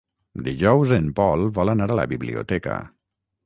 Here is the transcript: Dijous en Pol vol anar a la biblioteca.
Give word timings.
Dijous 0.47 0.93
en 0.97 1.11
Pol 1.21 1.47
vol 1.59 1.75
anar 1.77 1.91
a 1.95 2.01
la 2.03 2.09
biblioteca. 2.17 2.83